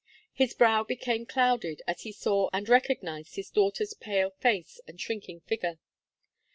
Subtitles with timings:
[0.33, 5.41] His brow became clouded, as he saw and recognized his daughter's pale face and shrinking
[5.41, 5.77] figure.